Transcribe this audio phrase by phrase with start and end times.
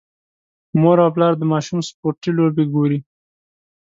[0.81, 2.99] مور او پلار د ماشوم سپورتي لوبې ګوري.